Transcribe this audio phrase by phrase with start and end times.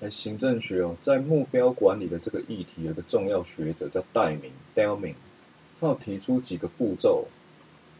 [0.00, 5.14] 来行政学哦，在目标管理的这个议题，有个重要学者叫戴明 （Delming），
[5.78, 7.28] 他有提出几个步骤。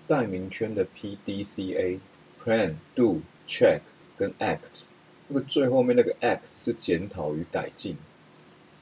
[0.09, 3.81] 戴明圈的 PDCA：Plan、Do、Check
[4.17, 4.83] 跟 Act。
[5.29, 7.97] 那个最后面那个 Act 是检讨与改进。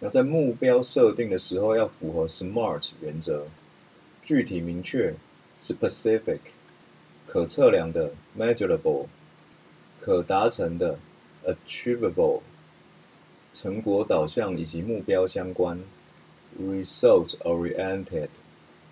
[0.01, 3.45] 然后在目标设定的时候，要符合 SMART 原则：
[4.23, 5.13] 具体明确
[5.61, 6.39] （Specific）、
[7.27, 9.07] 可测量的 （Measurable）、
[10.01, 10.99] 可达成的
[11.45, 12.43] （Achievable）、
[13.61, 15.83] 成果导向以及目标相关
[16.63, 18.29] （Result-oriented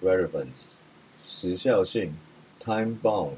[0.02, 0.78] relevance）、
[1.22, 2.12] 时效性
[2.58, 3.36] （Time-bound）。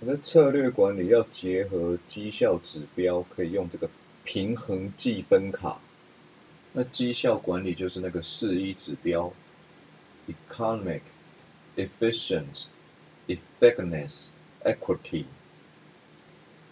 [0.00, 3.88] 那策略管理要结合绩效指标，可以用这个
[4.24, 5.80] 平衡计分卡。
[6.72, 9.32] 那绩效管理就是那个四一指标
[10.26, 11.02] ：economic、
[11.76, 12.64] efficient、
[13.28, 14.30] effectiveness、
[14.64, 15.26] equity。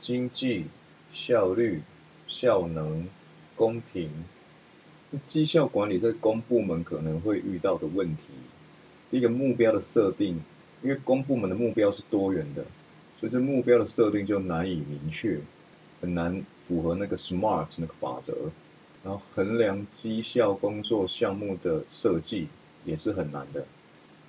[0.00, 0.66] 经济、
[1.14, 1.82] 效率、
[2.26, 3.08] 效能、
[3.62, 4.10] 公平。
[5.28, 8.32] 绩效管理在公部门可能会遇到的问题，
[9.08, 10.40] 第一个目标的设定，
[10.82, 12.64] 因为公部门的目标是多元的，
[13.20, 15.38] 所以这目标的设定就难以明确，
[16.00, 18.34] 很难符合那个 SMART 那个法则。
[19.04, 22.48] 然后衡量绩效工作项目的设计
[22.84, 23.64] 也是很难的，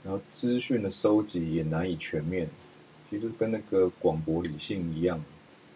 [0.03, 2.47] 然后资讯的收集也难以全面，
[3.09, 5.23] 其实跟那个广博理性一样，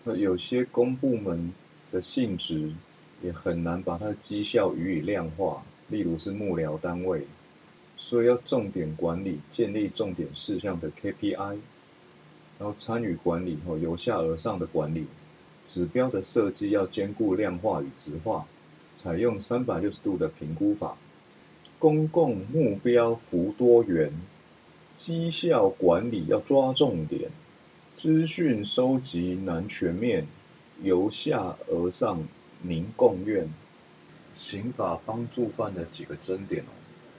[0.03, 1.51] 那有些公部门
[1.91, 2.71] 的性质
[3.21, 7.25] 也很难把它的绩效予以量化，例如是幕僚单位，
[7.97, 11.57] 所以要重点管理，建立重点事项的 KPI，
[12.59, 15.07] 然后参与管理后由下而上的管理，
[15.65, 18.45] 指标的设计要兼顾量化与质化。
[18.93, 20.97] 采用三百六十度的评估法，
[21.77, 24.11] 公共目标幅多元，
[24.95, 27.29] 绩效管理要抓重点，
[27.95, 30.25] 资讯收集难全面，
[30.81, 32.27] 由下而上
[32.67, 33.47] 民共院。
[34.35, 36.69] 刑法帮助犯的几个争点哦，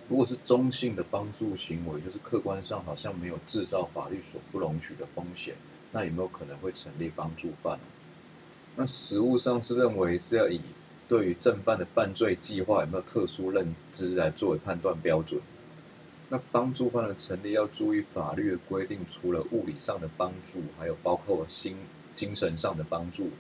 [0.09, 5.57] 如果是中性的帮助行为，就是客观上好像没有制造法律所不容许的风险，
[5.91, 7.77] 那有没有可能会成立帮助犯？
[8.77, 10.61] 那实务上是认为是要以。
[11.09, 15.41] 对于正犯的犯罪计划有没有特殊认知来作为判断标准？
[16.29, 21.75] 那帮助犯的成立要注意法律的规定，除了物理上的帮助，还有包括心
[22.15, 23.31] 精神上的帮助。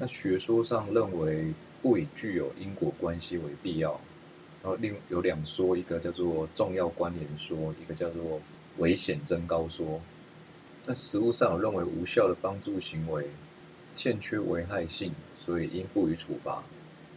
[0.00, 4.00] 那学说上认为不以具有因果关系为必要。
[4.62, 8.40] 然后另有两说，一个叫做重要关联说，一个叫做
[8.78, 10.00] 危险增高说。
[10.82, 13.28] 在实务上有认为无效的帮助行为
[13.94, 15.12] 欠缺危害性。
[15.42, 16.62] 所以应不予处罚。